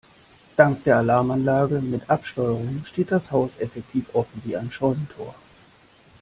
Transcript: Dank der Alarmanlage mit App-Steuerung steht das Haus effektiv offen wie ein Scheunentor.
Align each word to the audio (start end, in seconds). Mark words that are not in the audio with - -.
Dank 0.57 0.83
der 0.85 0.97
Alarmanlage 0.97 1.79
mit 1.79 2.09
App-Steuerung 2.09 2.83
steht 2.85 3.11
das 3.11 3.29
Haus 3.29 3.51
effektiv 3.59 4.05
offen 4.15 4.41
wie 4.45 4.57
ein 4.57 4.71
Scheunentor. 4.71 5.35